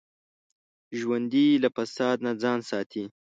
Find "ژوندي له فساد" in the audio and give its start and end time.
0.99-2.17